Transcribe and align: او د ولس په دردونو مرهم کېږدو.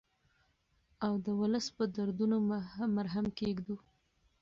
او 1.05 1.13
د 1.25 1.27
ولس 1.39 1.65
په 1.77 1.83
دردونو 1.95 2.35
مرهم 2.97 3.25
کېږدو. 3.39 3.75